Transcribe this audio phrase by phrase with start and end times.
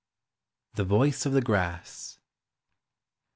[0.73, 2.17] THE VOICE OF THE GRASS.